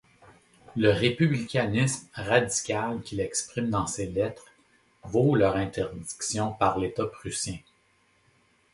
Le 0.75 0.89
républicanisme 0.89 2.07
radical 2.15 3.03
qu'il 3.03 3.19
exprime 3.19 3.69
dans 3.69 3.85
ces 3.85 4.07
lettres 4.07 4.47
vaut 5.03 5.35
leur 5.35 5.57
interdiction 5.57 6.53
par 6.53 6.79
l'état 6.79 7.05
prussien. 7.05 7.59